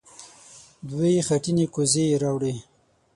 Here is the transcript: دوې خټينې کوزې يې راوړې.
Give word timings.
دوې 0.89 1.11
خټينې 1.27 1.65
کوزې 1.73 2.03
يې 2.11 2.17
راوړې. 2.23 2.53